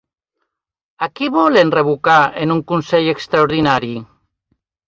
[1.07, 2.17] A qui volen revocar
[2.47, 3.93] en un consell extraordinari?